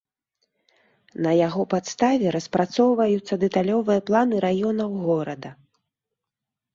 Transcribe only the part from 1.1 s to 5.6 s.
На яго падставе распрацоўваюцца дэталёвыя планы раёнаў горада.